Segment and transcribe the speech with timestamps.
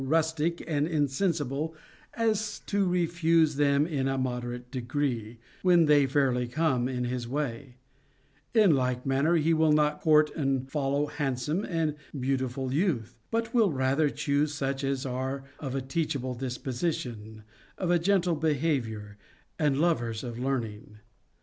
[0.03, 1.75] rustic and insensible
[2.15, 7.75] as to refuse them in a moderate degree, when they fairly come in his way;
[8.55, 13.71] in like manner he will not court and follow handsome and beautiful youth, but will
[13.71, 17.43] rather choose such as are of a teachable disposition,
[17.77, 19.19] of a gentle behavior,
[19.59, 20.97] and lovers of learning.